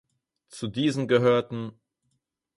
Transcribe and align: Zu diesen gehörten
Zu 0.47 0.67
diesen 0.67 1.05
gehörten 1.07 1.73